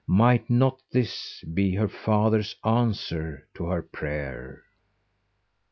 Might 0.07 0.49
not 0.49 0.81
this 0.91 1.43
be 1.43 1.77
the 1.77 1.87
father's 1.87 2.55
answer 2.65 3.47
to 3.53 3.65
her 3.67 3.83
prayer? 3.83 4.63